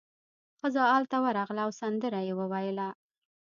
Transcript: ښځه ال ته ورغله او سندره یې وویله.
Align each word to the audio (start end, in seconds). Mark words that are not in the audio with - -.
ښځه 0.59 0.83
ال 0.95 1.03
ته 1.11 1.17
ورغله 1.25 1.61
او 1.65 1.71
سندره 1.81 2.19
یې 2.27 2.33
وویله. 2.39 2.87